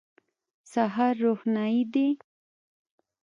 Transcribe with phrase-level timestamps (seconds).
[0.71, 2.07] سهار روښنايي دی.